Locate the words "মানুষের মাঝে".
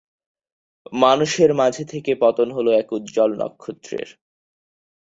0.95-1.83